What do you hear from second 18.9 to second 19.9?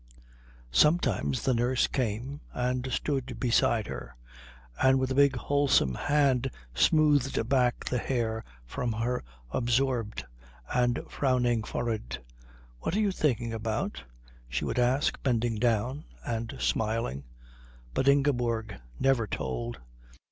never told.